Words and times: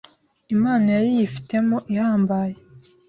impano 0.53 0.87
yari 0.95 1.09
yifitemo 1.17 1.77
ihambaye 1.93 2.55